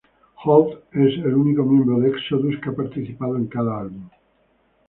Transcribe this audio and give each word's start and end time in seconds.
Holt 0.43 0.85
es 0.95 1.13
el 1.23 1.35
único 1.35 1.61
miembro 1.61 1.99
de 1.99 2.09
Exodus 2.09 2.59
que 2.59 2.69
ha 2.69 2.75
participado 2.75 3.35
en 3.37 3.45
cada 3.45 3.81
álbum. 3.81 4.09